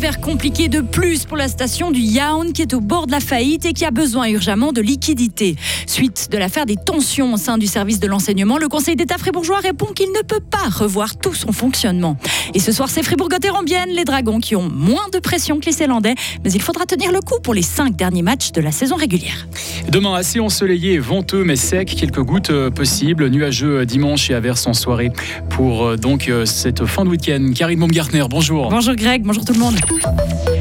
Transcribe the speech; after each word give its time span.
hiver 0.00 0.22
compliqué 0.22 0.70
de 0.70 0.80
plus 0.80 1.26
pour 1.26 1.36
la 1.36 1.46
station 1.46 1.90
du 1.90 2.00
Yaoun 2.00 2.54
qui 2.54 2.62
est 2.62 2.72
au 2.72 2.80
bord 2.80 3.06
de 3.06 3.12
la 3.12 3.20
faillite 3.20 3.66
et 3.66 3.74
qui 3.74 3.84
a 3.84 3.90
besoin 3.90 4.30
urgemment 4.30 4.72
de 4.72 4.80
liquidités. 4.80 5.56
Suite 5.86 6.28
de 6.30 6.38
l'affaire 6.38 6.64
des 6.64 6.76
tensions 6.76 7.34
au 7.34 7.36
sein 7.36 7.58
du 7.58 7.66
service 7.66 8.00
de 8.00 8.06
l'enseignement, 8.06 8.56
le 8.56 8.68
Conseil 8.68 8.96
d'État 8.96 9.18
fribourgeois 9.18 9.58
répond 9.58 9.88
qu'il 9.94 10.08
ne 10.08 10.22
peut 10.22 10.40
pas 10.40 10.70
revoir 10.70 11.18
tout 11.18 11.34
son 11.34 11.52
fonctionnement. 11.52 12.16
Et 12.54 12.60
ce 12.60 12.72
soir, 12.72 12.88
c'est 12.88 13.02
Fribourg-Gotteron-Bienne, 13.02 13.90
les 13.90 14.04
Dragons 14.04 14.40
qui 14.40 14.56
ont 14.56 14.70
moins 14.70 15.10
de 15.12 15.18
pression 15.18 15.60
que 15.60 15.66
les 15.66 15.72
Célandais, 15.72 16.14
mais 16.44 16.50
il 16.50 16.62
faudra 16.62 16.86
tenir 16.86 17.12
le 17.12 17.20
coup 17.20 17.38
pour 17.42 17.52
les 17.52 17.60
cinq 17.60 17.94
derniers 17.94 18.22
matchs 18.22 18.52
de 18.52 18.62
la 18.62 18.72
saison 18.72 18.96
régulière. 18.96 19.48
Demain, 19.90 20.14
assez 20.14 20.40
ensoleillé, 20.40 20.98
venteux 20.98 21.44
mais 21.44 21.56
sec, 21.56 21.94
quelques 21.94 22.22
gouttes 22.22 22.48
euh, 22.48 22.70
possibles, 22.70 23.28
nuageux 23.28 23.80
euh, 23.80 23.84
dimanche 23.84 24.30
et 24.30 24.34
averses 24.34 24.66
en 24.66 24.72
soirée 24.72 25.12
pour 25.50 25.84
euh, 25.84 25.96
donc 25.96 26.30
cette 26.46 26.86
fin 26.86 27.04
de 27.04 27.10
week-end. 27.10 27.50
Karine 27.54 27.80
Baumgartner, 27.80 28.24
bonjour. 28.30 28.70
Bonjour 28.70 28.94
Greg, 28.94 29.24
bonjour 29.24 29.44
tout 29.44 29.52
le 29.52 29.58
monde. 29.58 29.76
Thank 29.90 30.48
you. 30.48 30.59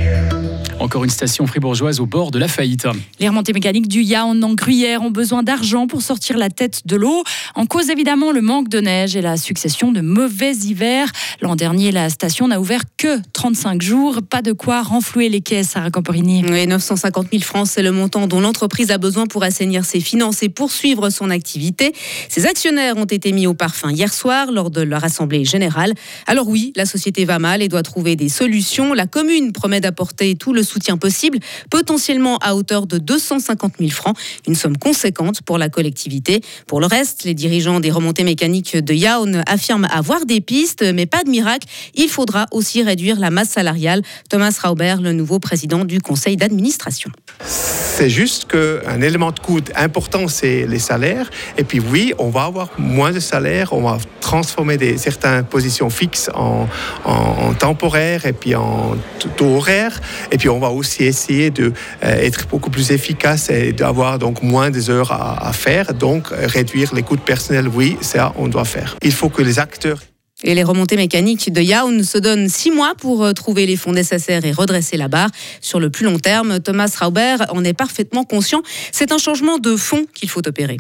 Encore 0.90 1.04
une 1.04 1.12
station 1.12 1.46
fribourgeoise 1.46 2.00
au 2.00 2.08
bord 2.08 2.32
de 2.32 2.40
la 2.40 2.48
faillite. 2.48 2.88
Les 3.20 3.28
remontées 3.28 3.54
mécaniques 3.54 3.88
du 3.88 4.02
Yaon 4.02 4.42
en 4.42 4.56
Gruyère 4.56 5.04
ont 5.04 5.12
besoin 5.12 5.44
d'argent 5.44 5.86
pour 5.86 6.02
sortir 6.02 6.36
la 6.36 6.50
tête 6.50 6.88
de 6.88 6.96
l'eau. 6.96 7.24
En 7.54 7.68
cause 7.68 7.92
évidemment 7.92 8.32
le 8.32 8.42
manque 8.42 8.70
de 8.70 8.80
neige 8.80 9.16
et 9.16 9.22
la 9.22 9.38
succession 9.38 9.92
de 9.92 10.02
mauvais 10.02 10.56
hivers. 10.56 11.12
L'an 11.42 11.56
dernier, 11.56 11.92
la 11.92 12.10
station 12.10 12.48
n'a 12.48 12.60
ouvert 12.60 12.82
que 12.98 13.20
35 13.34 13.84
jours. 13.84 14.22
Pas 14.28 14.42
de 14.42 14.52
quoi 14.52 14.82
renflouer 14.82 15.30
les 15.30 15.42
caisses, 15.42 15.70
Sarah 15.70 15.92
Camporini. 15.92 16.44
Oui, 16.50 16.66
950 16.66 17.28
000 17.34 17.44
francs, 17.44 17.68
c'est 17.68 17.84
le 17.84 17.92
montant 17.92 18.26
dont 18.26 18.40
l'entreprise 18.40 18.90
a 18.90 18.98
besoin 18.98 19.28
pour 19.28 19.44
assainir 19.44 19.86
ses 19.86 20.00
finances 20.00 20.42
et 20.42 20.50
poursuivre 20.50 21.12
son 21.12 21.30
activité. 21.30 21.94
Ses 22.30 22.48
actionnaires 22.48 22.98
ont 22.98 23.06
été 23.06 23.32
mis 23.32 23.46
au 23.46 23.54
parfum 23.54 23.92
hier 23.92 24.12
soir 24.12 24.52
lors 24.52 24.72
de 24.72 24.82
leur 24.82 25.04
assemblée 25.04 25.46
générale. 25.46 25.94
Alors 26.26 26.48
oui, 26.48 26.74
la 26.76 26.88
société 26.88 27.26
va 27.26 27.38
mal 27.38 27.62
et 27.62 27.68
doit 27.68 27.84
trouver 27.84 28.16
des 28.16 28.30
solutions. 28.30 28.96
La 28.96 29.06
commune 29.06 29.52
promet 29.52 29.82
d'apporter 29.82 30.34
tout 30.34 30.52
le 30.52 30.64
soutien 30.64 30.79
possible, 30.98 31.40
potentiellement 31.70 32.38
à 32.38 32.56
hauteur 32.56 32.88
de 32.88 32.98
250 32.98 33.74
000 33.80 33.92
francs, 33.92 34.18
une 34.48 34.56
somme 34.56 34.78
conséquente 34.78 35.42
pour 35.42 35.58
la 35.58 35.70
collectivité. 35.70 36.42
Pour 36.68 36.80
le 36.80 36.86
reste, 36.86 37.24
les 37.24 37.34
dirigeants 37.34 37.80
des 37.80 37.92
remontées 37.92 38.24
mécaniques 38.24 38.78
de 38.78 38.94
Yaoun 38.94 39.44
affirment 39.48 39.88
avoir 39.92 40.26
des 40.26 40.42
pistes, 40.42 40.84
mais 40.94 41.06
pas 41.06 41.24
de 41.24 41.30
miracle. 41.30 41.68
Il 41.96 42.10
faudra 42.10 42.46
aussi 42.52 42.84
réduire 42.84 43.20
la 43.20 43.30
masse 43.30 43.50
salariale. 43.50 44.02
Thomas 44.30 44.58
Rauber, 44.62 44.96
le 45.02 45.14
nouveau 45.14 45.40
président 45.40 45.86
du 45.86 46.02
conseil 46.02 46.38
d'administration. 46.38 47.12
C'est 47.44 48.10
juste 48.10 48.48
qu'un 48.50 49.02
élément 49.02 49.32
de 49.32 49.40
coût 49.40 49.60
important, 49.76 50.28
c'est 50.28 50.66
les 50.68 50.80
salaires. 50.80 51.30
Et 51.58 51.64
puis 51.64 51.80
oui, 51.80 52.14
on 52.18 52.30
va 52.30 52.44
avoir 52.44 52.70
moins 52.78 53.12
de 53.12 53.20
salaires, 53.20 53.74
on 53.74 53.82
va 53.82 53.98
transformer 54.22 54.78
des, 54.78 54.98
certaines 54.98 55.44
positions 55.44 55.90
fixes 55.90 56.30
en, 56.34 56.68
en, 57.04 57.54
temporaire 57.54 58.26
et 58.26 58.34
puis 58.34 58.56
en 58.56 58.96
taux 59.36 59.56
horaire. 59.58 60.00
Et 60.32 60.38
puis 60.38 60.50
on 60.50 60.60
va 60.60 60.69
aussi 60.72 61.04
essayer 61.04 61.50
d'être 61.50 61.74
euh, 62.04 62.50
beaucoup 62.50 62.70
plus 62.70 62.92
efficace 62.92 63.50
et 63.50 63.74
d'avoir 63.74 64.20
donc 64.20 64.44
moins 64.44 64.70
des 64.70 64.90
heures 64.90 65.12
à, 65.12 65.52
faire. 65.54 65.94
Donc 65.94 66.28
réduire 66.30 66.94
les 66.94 67.04
coûts 67.04 67.16
de 67.16 67.22
personnel, 67.22 67.68
oui, 67.68 67.98
ça 68.02 68.34
on 68.38 68.48
doit 68.48 68.66
faire. 68.66 68.96
Il 69.02 69.12
faut 69.12 69.30
que 69.30 69.42
les 69.42 69.60
acteurs 69.60 70.00
et 70.44 70.56
les 70.56 70.64
remontées 70.64 70.96
mécaniques 70.96 71.52
de 71.52 71.62
Yaoun 71.62 72.04
se 72.04 72.18
donnent 72.18 72.48
six 72.48 72.72
mois 72.72 72.94
pour 72.98 73.26
euh, 73.26 73.34
trouver 73.34 73.66
les 73.66 73.76
fonds 73.76 73.92
nécessaires 73.92 74.46
et 74.46 74.52
redresser 74.52 74.96
la 74.96 75.10
barre. 75.10 75.30
Sur 75.60 75.80
le 75.80 75.90
plus 75.90 76.06
long 76.06 76.18
terme, 76.18 76.60
Thomas 76.62 76.96
Rauber 77.00 77.38
en 77.50 77.64
est 77.66 77.74
parfaitement 77.74 78.24
conscient. 78.24 78.62
C'est 78.92 79.12
un 79.12 79.18
changement 79.18 79.58
de 79.58 79.76
fond 79.76 80.06
qu'il 80.14 80.30
faut 80.30 80.48
opérer. 80.48 80.78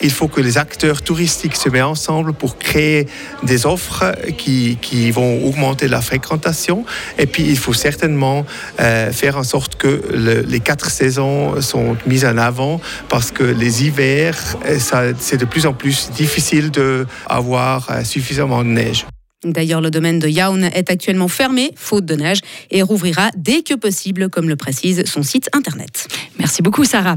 Il 0.00 0.12
faut 0.12 0.28
que 0.28 0.40
les 0.40 0.58
acteurs 0.58 1.02
touristiques 1.02 1.56
se 1.56 1.68
mettent 1.68 1.82
ensemble 1.82 2.32
pour 2.32 2.56
créer 2.56 3.08
des 3.42 3.66
offres 3.66 4.14
qui, 4.36 4.78
qui 4.80 5.10
vont 5.10 5.44
augmenter 5.44 5.88
la 5.88 6.00
fréquentation. 6.00 6.84
Et 7.18 7.26
puis, 7.26 7.42
il 7.42 7.58
faut 7.58 7.72
certainement 7.72 8.46
euh, 8.78 9.10
faire 9.10 9.36
en 9.36 9.42
sorte 9.42 9.74
que 9.74 10.00
le, 10.14 10.42
les 10.42 10.60
quatre 10.60 10.90
saisons 10.90 11.60
sont 11.60 11.96
mises 12.06 12.24
en 12.24 12.38
avant 12.38 12.80
parce 13.08 13.32
que 13.32 13.42
les 13.42 13.86
hivers, 13.86 14.38
euh, 14.66 15.14
c'est 15.18 15.36
de 15.36 15.44
plus 15.44 15.66
en 15.66 15.72
plus 15.72 16.12
difficile 16.12 16.70
d'avoir 16.70 17.90
euh, 17.90 18.04
suffisamment 18.04 18.62
de 18.62 18.68
neige. 18.68 19.04
D'ailleurs, 19.44 19.80
le 19.80 19.92
domaine 19.92 20.18
de 20.18 20.26
Yaoun 20.26 20.64
est 20.64 20.90
actuellement 20.90 21.28
fermé, 21.28 21.70
faute 21.76 22.04
de 22.04 22.16
neige, 22.16 22.40
et 22.72 22.82
rouvrira 22.82 23.30
dès 23.36 23.62
que 23.62 23.74
possible, 23.74 24.30
comme 24.30 24.48
le 24.48 24.56
précise 24.56 25.04
son 25.06 25.22
site 25.22 25.48
internet. 25.52 26.08
Merci 26.40 26.60
beaucoup, 26.60 26.84
Sarah. 26.84 27.14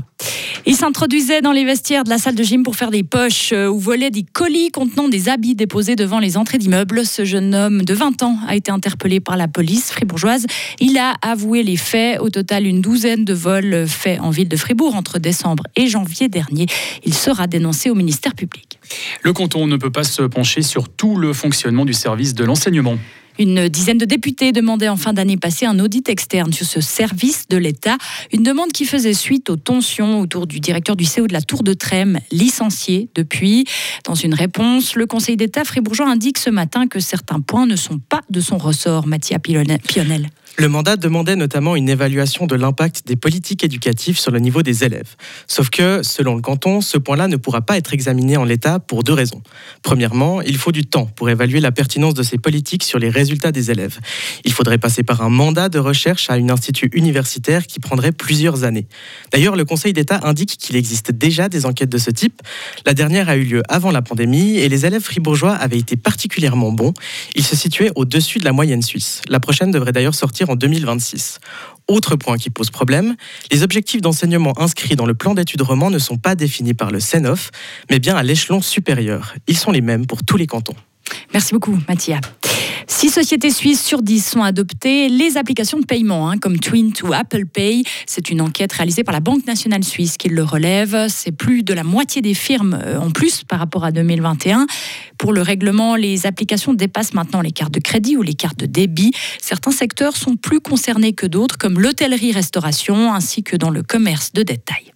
Il 0.68 0.76
s'introduisait 0.76 1.42
dans 1.42 1.52
les 1.52 1.66
vestiaires 1.66 2.04
de 2.04 2.12
la 2.12 2.20
salle 2.20 2.36
de 2.36 2.44
gym 2.44 2.62
pour 2.62 2.76
faire 2.76 2.92
des 2.92 3.02
poches 3.02 3.54
euh, 3.54 3.68
ou 3.68 3.80
voler 3.80 4.12
des 4.12 4.22
colis 4.22 4.70
contenant 4.70 5.10
des 5.10 5.30
habits 5.30 5.56
déposés 5.56 5.96
devant 5.96 6.20
les 6.20 6.38
entrées 6.38 6.60
d'immeubles. 6.60 7.08
Ce 7.08 7.26
jeune 7.26 7.56
homme 7.56 7.82
de 7.82 7.94
20 7.96 8.22
ans 8.22 8.38
a 8.48 8.56
été 8.56 8.72
interpellé 8.72 9.20
par 9.20 9.36
la 9.36 9.48
police 9.48 9.92
fribourgeoise. 9.92 10.46
Il 10.80 11.00
a 11.00 11.16
avoué 11.24 11.64
les 11.64 11.78
faits. 11.78 12.20
Au 12.20 12.30
total, 12.30 12.68
une 12.68 12.82
douzaine 12.82 13.26
de 13.26 13.34
vols 13.34 13.88
faits 13.88 14.20
en 14.22 14.30
ville 14.30 14.48
de 14.48 14.58
Fribourg 14.58 14.94
entre 14.96 15.18
décembre 15.18 15.64
et 15.76 15.88
janvier 15.88 16.28
dernier. 16.28 16.68
Il 17.04 17.16
sera 17.16 17.48
dénoncé 17.48 17.90
au 17.90 17.96
ministère 17.96 18.36
public. 18.36 18.80
Le 19.24 19.34
canton 19.34 19.66
ne 19.66 19.78
peut 19.78 19.92
pas 19.92 20.04
se 20.04 20.22
pencher 20.22 20.62
sur 20.62 20.90
tout 20.90 21.16
le 21.16 21.34
fonctionnement 21.34 21.86
du 21.86 21.94
service 21.94 22.11
de 22.16 22.44
l'enseignement. 22.44 22.98
Une 23.42 23.70
dizaine 23.70 23.98
de 23.98 24.06
députés 24.06 24.52
demandaient 24.52 24.88
en 24.88 24.98
fin 24.98 25.14
d'année 25.14 25.36
passée 25.36 25.66
un 25.66 25.80
audit 25.80 26.08
externe 26.10 26.54
sur 26.54 26.68
ce 26.68 26.80
service 26.80 27.48
de 27.48 27.58
l'État, 27.58 27.98
une 28.32 28.44
demande 28.44 28.72
qui 28.72 28.86
faisait 28.86 29.16
suite 29.16 29.50
aux 29.50 29.56
tensions 29.56 30.20
autour 30.20 30.46
du 30.46 30.60
directeur 30.60 30.96
du 30.96 31.06
CO 31.06 31.26
de 31.26 31.34
la 31.34 31.42
Tour 31.42 31.64
de 31.64 31.74
Trême, 31.74 32.20
licencié 32.32 33.10
depuis. 33.16 33.66
Dans 34.06 34.14
une 34.14 34.36
réponse, 34.36 34.96
le 34.96 35.08
Conseil 35.08 35.38
d'État 35.38 35.64
fribourgeois 35.64 36.08
indique 36.08 36.38
ce 36.38 36.52
matin 36.52 36.86
que 36.86 37.00
certains 37.00 37.40
points 37.40 37.66
ne 37.66 37.76
sont 37.76 37.98
pas 37.98 38.22
de 38.30 38.42
son 38.42 38.60
ressort, 38.60 39.08
Mathia 39.08 39.40
Pionel. 39.40 40.30
Le 40.58 40.68
mandat 40.68 40.98
demandait 40.98 41.36
notamment 41.36 41.76
une 41.76 41.90
évaluation 41.90 42.46
de 42.46 42.56
l'impact 42.56 43.08
des 43.08 43.16
politiques 43.16 43.64
éducatives 43.64 44.20
sur 44.20 44.32
le 44.32 44.40
niveau 44.40 44.62
des 44.62 44.84
élèves. 44.84 45.16
Sauf 45.48 45.70
que, 45.70 46.04
selon 46.04 46.36
le 46.36 46.42
canton, 46.42 46.82
ce 46.82 46.98
point-là 46.98 47.28
ne 47.28 47.38
pourra 47.38 47.62
pas 47.62 47.78
être 47.78 47.94
examiné 47.94 48.36
en 48.38 48.44
l'état 48.44 48.80
pour 48.80 49.04
deux 49.04 49.14
raisons. 49.14 49.42
Premièrement, 49.82 50.42
il 50.42 50.58
faut 50.58 50.74
du 50.74 50.86
temps 50.86 51.06
pour 51.16 51.30
évaluer 51.30 51.62
la 51.62 51.72
pertinence 51.72 52.14
de 52.14 52.24
ces 52.24 52.38
politiques 52.38 52.84
sur 52.84 53.00
les 53.00 53.10
résultats 53.10 53.31
des 53.52 53.72
élèves. 53.72 54.00
Il 54.44 54.52
faudrait 54.52 54.78
passer 54.78 55.04
par 55.04 55.22
un 55.22 55.30
mandat 55.30 55.70
de 55.70 55.80
recherche 55.80 56.30
à 56.30 56.34
un 56.34 56.50
institut 56.50 56.90
universitaire 56.94 57.66
qui 57.66 57.80
prendrait 57.80 58.12
plusieurs 58.12 58.64
années. 58.64 58.88
D'ailleurs, 59.32 59.56
le 59.56 59.66
Conseil 59.66 59.94
d'État 59.94 60.20
indique 60.24 60.58
qu'il 60.58 60.76
existe 60.76 61.12
déjà 61.12 61.50
des 61.50 61.66
enquêtes 61.66 61.90
de 61.90 61.98
ce 61.98 62.12
type. 62.12 62.42
La 62.86 62.94
dernière 62.94 63.30
a 63.30 63.38
eu 63.38 63.44
lieu 63.44 63.64
avant 63.70 63.92
la 63.92 64.02
pandémie 64.02 64.58
et 64.58 64.70
les 64.70 64.86
élèves 64.86 65.04
fribourgeois 65.04 65.54
avaient 65.54 65.78
été 65.78 65.96
particulièrement 65.96 66.72
bons. 66.72 66.94
Ils 67.36 67.46
se 67.46 67.56
situaient 67.56 67.92
au-dessus 67.96 68.40
de 68.40 68.46
la 68.46 68.52
moyenne 68.52 68.82
suisse. 68.82 69.22
La 69.30 69.40
prochaine 69.40 69.72
devrait 69.72 69.94
d'ailleurs 69.94 70.16
sortir 70.16 70.50
en 70.50 70.56
2026. 70.56 71.40
Autre 71.88 72.16
point 72.16 72.38
qui 72.38 72.50
pose 72.50 72.70
problème, 72.70 73.16
les 73.52 73.64
objectifs 73.64 74.02
d'enseignement 74.02 74.60
inscrits 74.60 74.96
dans 74.96 75.06
le 75.06 75.14
plan 75.14 75.34
d'études 75.34 75.62
roman 75.62 75.90
ne 75.90 76.00
sont 76.00 76.18
pas 76.18 76.36
définis 76.36 76.74
par 76.74 76.92
le 76.92 77.00
CENOF, 77.00 77.52
mais 77.90 78.00
bien 78.00 78.16
à 78.16 78.24
l'échelon 78.24 78.62
supérieur. 78.62 79.34
Ils 79.48 79.58
sont 79.58 79.72
les 79.72 79.82
mêmes 79.82 80.06
pour 80.06 80.24
tous 80.24 80.38
les 80.38 80.48
cantons. 80.48 80.76
Merci 81.34 81.54
beaucoup, 81.54 81.78
Mathia. 81.88 82.20
Six 82.94 83.10
sociétés 83.10 83.52
suisses 83.52 83.82
sur 83.82 84.02
10 84.02 84.20
sont 84.32 84.44
adoptées 84.44 85.08
les 85.08 85.38
applications 85.38 85.80
de 85.80 85.86
paiement, 85.86 86.30
hein, 86.30 86.38
comme 86.38 86.60
Twint 86.60 86.92
ou 87.04 87.14
Apple 87.14 87.46
Pay. 87.46 87.84
C'est 88.06 88.30
une 88.30 88.42
enquête 88.42 88.74
réalisée 88.74 89.06
par 89.06 89.14
la 89.14 89.22
Banque 89.22 89.48
nationale 89.48 89.84
suisse 89.86 90.18
qui 90.18 90.28
le 90.28 90.44
relève. 90.44 91.08
C'est 91.08 91.32
plus 91.32 91.64
de 91.64 91.74
la 91.74 91.86
moitié 91.86 92.22
des 92.22 92.34
firmes 92.34 92.78
euh, 92.84 93.00
en 93.00 93.10
plus 93.10 93.44
par 93.46 93.60
rapport 93.60 93.86
à 93.86 93.92
2021. 93.94 94.68
Pour 95.18 95.32
le 95.32 95.42
règlement, 95.42 95.96
les 95.96 96.26
applications 96.26 96.74
dépassent 96.74 97.14
maintenant 97.14 97.40
les 97.40 97.52
cartes 97.52 97.74
de 97.74 97.80
crédit 97.80 98.18
ou 98.18 98.24
les 98.24 98.36
cartes 98.36 98.60
de 98.60 98.66
débit. 98.66 99.14
Certains 99.42 99.72
secteurs 99.72 100.18
sont 100.18 100.36
plus 100.36 100.60
concernés 100.60 101.14
que 101.14 101.26
d'autres, 101.26 101.58
comme 101.58 101.80
l'hôtellerie-restauration 101.80 103.14
ainsi 103.14 103.42
que 103.42 103.56
dans 103.56 103.70
le 103.70 103.84
commerce 103.84 104.34
de 104.34 104.44
détail. 104.44 104.92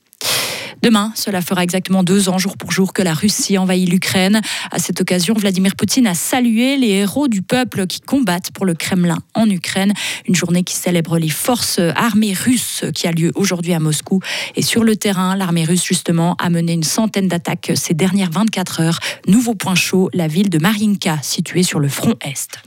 Demain, 0.85 1.11
cela 1.15 1.41
fera 1.41 1.63
exactement 1.63 2.03
deux 2.03 2.29
ans, 2.29 2.37
jour 2.37 2.57
pour 2.57 2.71
jour, 2.71 2.93
que 2.93 3.01
la 3.01 3.15
Russie 3.15 3.57
envahit 3.57 3.89
l'Ukraine. 3.89 4.39
À 4.69 4.77
cette 4.77 5.01
occasion, 5.01 5.33
Vladimir 5.33 5.75
Poutine 5.75 6.05
a 6.05 6.13
salué 6.13 6.77
les 6.77 6.89
héros 6.89 7.27
du 7.27 7.41
peuple 7.41 7.87
qui 7.87 8.01
combattent 8.01 8.51
pour 8.51 8.67
le 8.67 8.75
Kremlin 8.75 9.17
en 9.33 9.49
Ukraine. 9.49 9.93
Une 10.27 10.35
journée 10.35 10.61
qui 10.61 10.75
célèbre 10.75 11.17
les 11.17 11.29
forces 11.29 11.79
armées 11.95 12.33
russes 12.33 12.85
qui 12.93 13.07
a 13.07 13.11
lieu 13.11 13.31
aujourd'hui 13.33 13.73
à 13.73 13.79
Moscou. 13.79 14.19
Et 14.55 14.61
sur 14.61 14.83
le 14.83 14.95
terrain, 14.95 15.35
l'armée 15.35 15.65
russe, 15.65 15.83
justement, 15.83 16.35
a 16.37 16.51
mené 16.51 16.73
une 16.73 16.83
centaine 16.83 17.29
d'attaques 17.29 17.71
ces 17.73 17.95
dernières 17.95 18.29
24 18.29 18.81
heures. 18.81 18.99
Nouveau 19.27 19.55
point 19.55 19.73
chaud, 19.73 20.11
la 20.13 20.27
ville 20.27 20.51
de 20.51 20.59
Marinka, 20.59 21.17
située 21.23 21.63
sur 21.63 21.79
le 21.79 21.87
front 21.87 22.13
Est. 22.21 22.59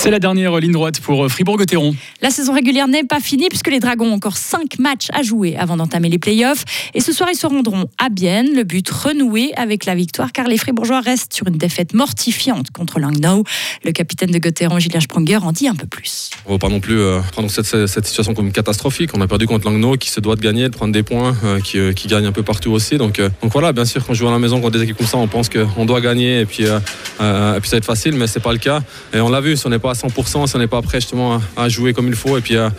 C'est 0.00 0.12
la 0.12 0.20
dernière 0.20 0.56
ligne 0.60 0.70
droite 0.70 1.00
pour 1.00 1.24
euh, 1.24 1.28
Fribourg-Gotteron. 1.28 1.92
La 2.22 2.30
saison 2.30 2.52
régulière 2.52 2.86
n'est 2.86 3.02
pas 3.02 3.18
finie 3.18 3.48
puisque 3.48 3.66
les 3.66 3.80
Dragons 3.80 4.06
ont 4.06 4.14
encore 4.14 4.36
5 4.36 4.78
matchs 4.78 5.08
à 5.12 5.22
jouer 5.22 5.56
avant 5.56 5.76
d'entamer 5.76 6.08
les 6.08 6.20
playoffs. 6.20 6.64
Et 6.94 7.00
ce 7.00 7.12
soir, 7.12 7.28
ils 7.32 7.36
se 7.36 7.48
rendront 7.48 7.86
à 7.98 8.08
Bienne, 8.08 8.54
le 8.54 8.62
but 8.62 8.88
renoué 8.88 9.50
avec 9.56 9.86
la 9.86 9.96
victoire 9.96 10.30
car 10.30 10.46
les 10.46 10.56
Fribourgeois 10.56 11.00
restent 11.00 11.34
sur 11.34 11.48
une 11.48 11.56
défaite 11.56 11.94
mortifiante 11.94 12.70
contre 12.70 13.00
Langnau. 13.00 13.42
Le 13.84 13.90
capitaine 13.90 14.30
de 14.30 14.38
Gotteron, 14.38 14.78
Julien 14.78 15.00
Sprunger, 15.00 15.38
en 15.38 15.50
dit 15.50 15.66
un 15.66 15.74
peu 15.74 15.88
plus. 15.88 16.30
On 16.46 16.50
ne 16.50 16.54
va 16.54 16.58
pas 16.60 16.68
non 16.68 16.78
plus 16.78 17.00
euh, 17.00 17.18
prendre 17.32 17.50
cette, 17.50 18.06
situation 18.06 18.34
comme 18.34 18.52
catastrophique. 18.52 19.10
On 19.14 19.20
a 19.20 19.26
perdu 19.26 19.48
contre 19.48 19.68
Langnau 19.68 19.96
qui 19.96 20.10
se 20.10 20.20
doit 20.20 20.36
de 20.36 20.40
gagner, 20.40 20.68
de 20.68 20.76
prendre 20.76 20.92
des 20.92 21.02
points, 21.02 21.36
euh, 21.42 21.58
qui, 21.60 22.06
gagne 22.06 22.26
un 22.26 22.32
peu 22.32 22.44
partout 22.44 22.70
aussi. 22.70 22.98
Donc, 22.98 23.20
donc 23.20 23.50
voilà, 23.52 23.72
bien 23.72 23.84
sûr, 23.84 24.06
quand 24.06 24.14
je 24.14 24.20
joue 24.20 24.28
à 24.28 24.30
la 24.30 24.38
maison 24.38 24.60
contre 24.60 24.78
des 24.78 24.84
équipes 24.84 24.98
comme 24.98 25.08
ça, 25.08 25.18
on 25.18 25.26
pense 25.26 25.48
qu'on 25.48 25.86
doit 25.86 26.00
gagner 26.00 26.42
et 26.42 26.46
puis, 26.46 26.62
et 26.62 26.68
puis 26.68 27.18
ça 27.18 27.72
va 27.72 27.76
être 27.78 27.84
facile, 27.84 28.14
mais 28.14 28.28
c'est 28.28 28.38
pas 28.38 28.52
le 28.52 28.58
cas. 28.58 28.80
Et 29.12 29.18
on 29.18 29.28
l'a 29.28 29.40
vu, 29.40 29.56
ce 29.56 29.66
n'est 29.66 29.80
pas 29.80 29.87
à 29.90 29.94
100%, 29.94 30.46
si 30.46 30.56
on 30.56 30.58
n'est 30.58 30.66
pas 30.66 30.82
prêt 30.82 31.00
justement 31.00 31.40
à, 31.56 31.68
jouer 31.68 31.92
comme 31.92 32.08
il 32.08 32.14
faut 32.14 32.36
et 32.36 32.40
puis 32.40 32.56
à, 32.56 32.72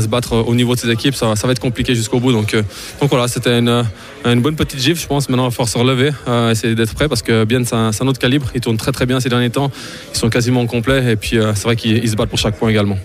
se 0.00 0.06
battre 0.06 0.36
au 0.46 0.54
niveau 0.54 0.74
de 0.74 0.80
ces 0.80 0.90
équipes, 0.90 1.14
ça, 1.14 1.34
va 1.34 1.52
être 1.52 1.60
compliqué 1.60 1.94
jusqu'au 1.94 2.20
bout. 2.20 2.32
Donc, 2.32 2.54
donc 3.00 3.10
voilà, 3.10 3.28
c'était 3.28 3.58
une, 3.58 3.84
bonne 4.40 4.56
petite 4.56 4.80
gifle, 4.80 5.00
je 5.00 5.06
pense. 5.06 5.28
Maintenant, 5.28 5.44
il 5.44 5.50
va 5.50 5.50
falloir 5.50 5.68
se 5.68 5.78
relever, 5.78 6.10
essayer 6.50 6.74
d'être 6.74 6.94
prêt 6.94 7.08
parce 7.08 7.22
que 7.22 7.44
bien 7.44 7.64
c'est 7.64 7.74
un, 7.74 8.08
autre 8.08 8.18
calibre. 8.18 8.48
Ils 8.54 8.60
tournent 8.60 8.76
très 8.76 8.92
très 8.92 9.06
bien 9.06 9.20
ces 9.20 9.28
derniers 9.28 9.50
temps. 9.50 9.70
Ils 10.12 10.18
sont 10.18 10.30
quasiment 10.30 10.66
complets 10.66 11.12
et 11.12 11.16
puis 11.16 11.38
c'est 11.54 11.64
vrai 11.64 11.76
qu'ils 11.76 12.08
se 12.08 12.16
battent 12.16 12.30
pour 12.30 12.38
chaque 12.38 12.56
point 12.56 12.68
également. 12.68 12.98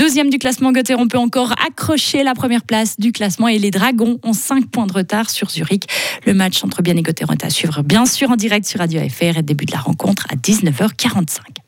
Deuxième 0.00 0.30
du 0.30 0.38
classement, 0.38 0.72
on 0.96 1.08
peut 1.08 1.18
encore 1.18 1.52
accrocher 1.66 2.22
la 2.22 2.34
première 2.34 2.62
place 2.62 2.98
du 2.98 3.12
classement 3.12 3.48
et 3.48 3.58
les 3.58 3.70
Dragons 3.70 4.18
ont 4.22 4.32
5 4.32 4.70
points 4.70 4.86
de 4.86 4.94
retard 4.94 5.28
sur 5.28 5.50
Zurich. 5.50 5.84
Le 6.24 6.32
match 6.32 6.64
entre 6.64 6.80
Bien 6.80 6.96
et 6.96 7.02
Gotteron 7.02 7.34
est 7.34 7.44
à 7.44 7.50
suivre 7.50 7.82
bien 7.82 8.06
sûr 8.06 8.30
en 8.30 8.36
direct 8.36 8.66
sur 8.66 8.80
Radio 8.80 8.98
FR 9.06 9.36
et 9.36 9.42
début 9.42 9.66
de 9.66 9.72
la 9.72 9.78
rencontre 9.78 10.26
à 10.30 10.36
19h45. 10.36 11.59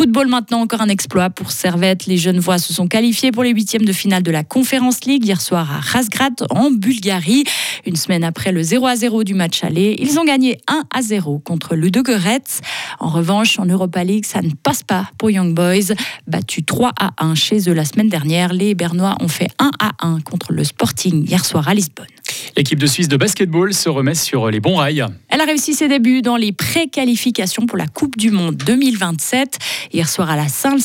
Football 0.00 0.28
maintenant, 0.28 0.62
encore 0.62 0.80
un 0.80 0.88
exploit 0.88 1.28
pour 1.28 1.52
Servette. 1.52 2.06
Les 2.06 2.16
jeunes 2.16 2.38
voix 2.38 2.56
se 2.56 2.72
sont 2.72 2.88
qualifiés 2.88 3.32
pour 3.32 3.42
les 3.42 3.50
huitièmes 3.50 3.84
de 3.84 3.92
finale 3.92 4.22
de 4.22 4.30
la 4.30 4.44
Conférence 4.44 5.04
League 5.04 5.26
hier 5.26 5.42
soir 5.42 5.70
à 5.70 5.80
Razgrad 5.80 6.32
en 6.48 6.70
Bulgarie. 6.70 7.44
Une 7.84 7.96
semaine 7.96 8.24
après 8.24 8.50
le 8.50 8.62
0 8.62 8.86
à 8.86 8.96
0 8.96 9.24
du 9.24 9.34
match 9.34 9.62
aller, 9.62 9.96
ils 9.98 10.18
ont 10.18 10.24
gagné 10.24 10.58
1 10.68 10.84
à 10.90 11.02
0 11.02 11.40
contre 11.40 11.74
Ludogorets. 11.74 12.62
En 12.98 13.10
revanche, 13.10 13.58
en 13.58 13.66
Europa 13.66 14.02
League, 14.02 14.24
ça 14.24 14.40
ne 14.40 14.52
passe 14.52 14.82
pas 14.82 15.10
pour 15.18 15.30
Young 15.30 15.54
Boys. 15.54 15.94
Battu 16.26 16.64
3 16.64 16.92
à 16.98 17.10
1 17.18 17.34
chez 17.34 17.68
eux 17.68 17.74
la 17.74 17.84
semaine 17.84 18.08
dernière, 18.08 18.54
les 18.54 18.74
Bernois 18.74 19.16
ont 19.20 19.28
fait 19.28 19.48
1 19.58 19.70
à 19.80 19.92
1 20.00 20.20
contre 20.20 20.54
le 20.54 20.64
Sporting 20.64 21.28
hier 21.28 21.44
soir 21.44 21.68
à 21.68 21.74
Lisbonne. 21.74 22.06
L'équipe 22.56 22.78
de 22.78 22.86
Suisse 22.86 23.08
de 23.08 23.16
basketball 23.16 23.72
se 23.72 23.88
remet 23.88 24.14
sur 24.14 24.50
les 24.50 24.60
bons 24.60 24.76
rails. 24.76 25.06
Elle 25.28 25.40
a 25.40 25.44
réussi 25.44 25.74
ses 25.74 25.88
débuts 25.88 26.22
dans 26.22 26.36
les 26.36 26.52
pré-qualifications 26.52 27.66
pour 27.66 27.78
la 27.78 27.86
Coupe 27.86 28.16
du 28.16 28.30
Monde 28.30 28.56
2027. 28.56 29.58
Hier 29.92 30.08
soir 30.08 30.30
à 30.30 30.36
la 30.36 30.48
salle 30.48 30.80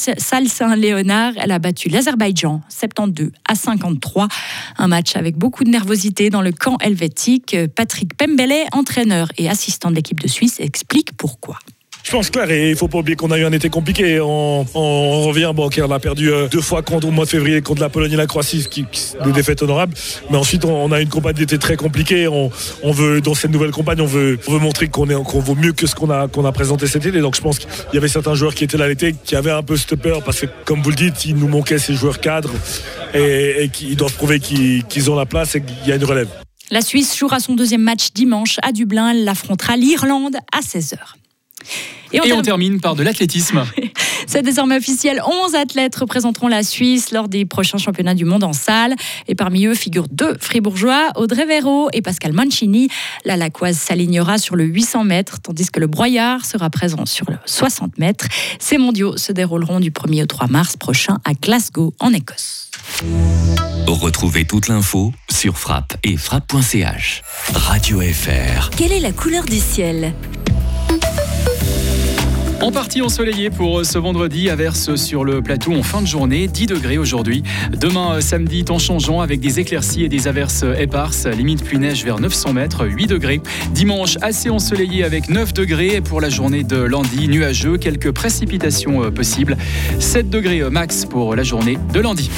Saint-Léonard, 0.47 1.33
elle 1.37 1.51
a 1.51 1.59
battu 1.59 1.89
l'Azerbaïdjan 1.89 2.61
72 2.69 3.31
à 3.47 3.55
53. 3.55 4.27
Un 4.77 4.87
match 4.87 5.15
avec 5.15 5.37
beaucoup 5.37 5.63
de 5.63 5.69
nervosité 5.69 6.29
dans 6.29 6.41
le 6.41 6.51
camp 6.51 6.77
helvétique. 6.79 7.55
Patrick 7.75 8.15
Pembele, 8.15 8.65
entraîneur 8.71 9.29
et 9.37 9.49
assistant 9.49 9.89
de 9.89 9.95
l'équipe 9.95 10.19
de 10.19 10.27
Suisse, 10.27 10.59
explique 10.59 11.15
pourquoi. 11.17 11.59
Je 12.05 12.11
pense 12.11 12.29
clair 12.29 12.51
et 12.51 12.69
il 12.69 12.75
faut 12.75 12.87
pas 12.87 12.99
oublier 12.99 13.15
qu'on 13.15 13.31
a 13.31 13.39
eu 13.39 13.45
un 13.45 13.51
été 13.51 13.69
compliqué. 13.69 14.19
On, 14.19 14.63
revient, 15.23 15.51
bon, 15.55 15.71
on 15.75 15.91
a 15.91 15.99
perdu 15.99 16.31
euh, 16.31 16.47
deux 16.47 16.61
fois 16.61 16.83
contre 16.83 17.07
au 17.07 17.11
mois 17.11 17.25
de 17.25 17.31
février 17.31 17.63
contre 17.63 17.81
la 17.81 17.89
Pologne 17.89 18.11
et 18.11 18.15
la 18.15 18.27
Croatie, 18.27 18.67
qui, 18.69 18.85
des 19.25 19.31
défaites 19.31 19.63
honorables. 19.63 19.95
Mais 20.29 20.37
ensuite, 20.37 20.65
on, 20.65 20.91
a 20.91 21.01
une 21.01 21.09
campagne 21.09 21.33
d'été 21.33 21.57
très 21.57 21.77
compliquée. 21.77 22.27
On, 22.27 22.51
veut, 22.91 23.21
dans 23.21 23.33
cette 23.33 23.49
nouvelle 23.49 23.71
campagne, 23.71 24.01
on 24.01 24.05
veut, 24.05 24.37
montrer 24.47 24.87
qu'on 24.87 25.09
est, 25.09 25.15
qu'on 25.15 25.39
vaut 25.39 25.55
mieux 25.55 25.73
que 25.73 25.87
ce 25.87 25.95
qu'on 25.95 26.11
a, 26.11 26.51
présenté 26.51 26.85
cet 26.85 27.07
été. 27.07 27.21
Donc, 27.21 27.35
je 27.35 27.41
pense 27.41 27.57
qu'il 27.57 27.69
y 27.93 27.97
avait 27.97 28.07
certains 28.07 28.35
joueurs 28.35 28.53
qui 28.53 28.65
étaient 28.65 28.77
là 28.77 28.87
l'été, 28.87 29.15
qui 29.23 29.35
avaient 29.35 29.49
un 29.49 29.63
peu 29.63 29.75
cette 29.75 29.95
peur 29.95 30.23
parce 30.23 30.41
que, 30.41 30.45
comme 30.63 30.83
vous 30.83 30.91
le 30.91 30.95
dites, 30.95 31.25
il 31.25 31.35
nous 31.35 31.47
manquait 31.47 31.79
ces 31.79 31.95
joueurs 31.95 32.19
cadres 32.19 32.53
et, 33.15 33.63
et 33.63 33.69
qui 33.69 33.95
doivent 33.95 34.13
prouver 34.13 34.39
qu'ils 34.39 35.09
ont 35.09 35.15
la 35.15 35.25
place 35.25 35.55
et 35.55 35.61
qu'il 35.63 35.87
y 35.87 35.91
a 35.91 35.95
une 35.95 36.05
relève. 36.05 36.29
La 36.69 36.81
Suisse 36.81 37.17
jouera 37.17 37.39
son 37.39 37.55
deuxième 37.55 37.81
match 37.81 38.13
dimanche 38.13 38.57
à 38.61 38.71
Dublin. 38.71 39.09
Elle 39.09 39.27
affrontera 39.27 39.75
l'Irlande 39.75 40.35
à 40.53 40.59
16h. 40.59 40.99
Et 42.13 42.31
on, 42.31 42.41
termine 42.41 42.79
par 42.79 42.95
de 42.95 43.03
l'athlétisme. 43.03 43.65
C'est 44.27 44.41
désormais 44.41 44.77
officiel. 44.77 45.21
11 45.25 45.55
athlètes 45.55 45.95
représenteront 45.95 46.47
la 46.47 46.63
Suisse 46.63 47.11
lors 47.11 47.27
des 47.27 47.45
prochains 47.45 47.77
championnats 47.77 48.13
du 48.13 48.25
monde 48.25 48.43
en 48.43 48.53
salle. 48.53 48.95
Et 49.27 49.35
parmi 49.35 49.65
eux 49.65 49.73
figurent 49.73 50.07
deux 50.09 50.35
fribourgeois, 50.39 51.11
Audrey 51.15 51.45
Véro 51.45 51.89
et 51.93 52.01
Pascal 52.01 52.33
Mancini. 52.33 52.89
La 53.25 53.37
Lacoise 53.37 53.77
s'alignera 53.77 54.37
sur 54.37 54.55
le 54.55 54.63
800 54.63 55.03
mètres, 55.03 55.39
tandis 55.41 55.69
que 55.69 55.79
le 55.79 55.87
Broyard 55.87 56.45
sera 56.45 56.69
présent 56.69 57.05
sur 57.05 57.29
le 57.29 57.37
60 57.45 57.97
mètres. 57.97 58.27
Ces 58.59 58.77
mondiaux 58.77 59.17
se 59.17 59.31
dérouleront 59.31 59.79
du 59.79 59.91
1er 59.91 60.23
au 60.23 60.27
3 60.27 60.47
mars 60.47 60.77
prochain 60.77 61.17
à 61.25 61.33
Glasgow, 61.33 61.93
en 61.99 62.13
Écosse. 62.13 62.71
Retrouvez 63.87 64.45
toute 64.45 64.67
l'info 64.67 65.13
sur 65.29 65.57
frappe 65.57 65.95
et 66.03 66.17
frappe.ch. 66.17 67.21
Radio 67.53 68.01
FR. 68.01 68.69
Quelle 68.71 68.91
est 68.91 68.99
la 68.99 69.11
couleur 69.11 69.43
du 69.45 69.59
ciel? 69.59 70.13
En 72.65 72.71
partie 72.71 73.03
ensoleillé 73.03 73.51
pour 73.51 73.85
ce 73.85 73.99
vendredi, 73.99 74.49
averse 74.49 74.95
sur 74.95 75.23
le 75.23 75.43
plateau 75.43 75.73
en 75.73 75.83
fin 75.83 76.01
de 76.01 76.07
journée, 76.07 76.47
10 76.47 76.65
degrés 76.65 76.97
aujourd'hui. 76.97 77.43
Demain, 77.79 78.21
samedi, 78.21 78.63
temps 78.63 78.79
changeant 78.79 79.21
avec 79.21 79.39
des 79.39 79.59
éclaircies 79.59 80.03
et 80.03 80.09
des 80.09 80.27
averses 80.27 80.65
éparses, 80.79 81.27
limite 81.27 81.63
pluie-neige 81.63 82.03
vers 82.03 82.19
900 82.19 82.53
mètres, 82.53 82.87
8 82.87 83.05
degrés. 83.05 83.39
Dimanche, 83.69 84.17
assez 84.23 84.49
ensoleillé 84.49 85.03
avec 85.03 85.29
9 85.29 85.53
degrés. 85.53 86.01
Pour 86.01 86.21
la 86.21 86.29
journée 86.29 86.63
de 86.63 86.77
lundi, 86.77 87.27
nuageux, 87.27 87.77
quelques 87.77 88.11
précipitations 88.11 89.03
euh, 89.03 89.11
possibles. 89.11 89.57
7 89.99 90.31
degrés 90.31 90.61
euh, 90.61 90.71
max 90.71 91.05
pour 91.05 91.35
la 91.35 91.43
journée 91.43 91.77
de 91.93 91.99
lundi. 91.99 92.31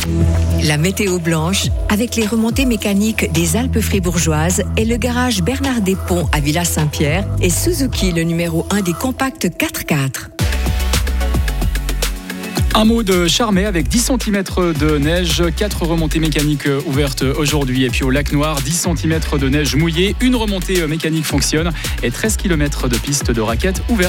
La 0.61 0.75
météo 0.75 1.19
blanche, 1.19 1.67
avec 1.87 2.17
les 2.17 2.27
remontées 2.27 2.65
mécaniques 2.65 3.31
des 3.31 3.55
Alpes 3.55 3.79
fribourgeoises 3.79 4.63
et 4.75 4.83
le 4.83 4.97
garage 4.97 5.41
Bernard 5.41 5.79
Ponts 6.05 6.27
à 6.33 6.41
Villa 6.41 6.65
Saint-Pierre 6.65 7.25
et 7.41 7.49
Suzuki, 7.49 8.11
le 8.11 8.23
numéro 8.23 8.65
1 8.71 8.81
des 8.81 8.93
compacts 8.93 9.45
4x4. 9.45 10.16
Un 12.77 12.85
mot 12.85 13.01
de 13.01 13.27
Charmé 13.27 13.65
avec 13.65 13.87
10 13.87 14.11
cm 14.19 14.43
de 14.79 14.99
neige, 14.99 15.41
4 15.55 15.81
remontées 15.81 16.19
mécaniques 16.19 16.67
ouvertes 16.85 17.23
aujourd'hui. 17.23 17.85
Et 17.85 17.89
puis 17.89 18.03
au 18.03 18.11
lac 18.11 18.31
Noir, 18.31 18.61
10 18.61 18.89
cm 18.95 19.19
de 19.39 19.49
neige 19.49 19.75
mouillée, 19.75 20.15
une 20.21 20.35
remontée 20.35 20.85
mécanique 20.85 21.25
fonctionne 21.25 21.71
et 22.03 22.11
13 22.11 22.37
km 22.37 22.87
de 22.87 22.95
piste 22.95 23.31
de 23.31 23.41
raquettes 23.41 23.81
ouvertes. 23.89 24.05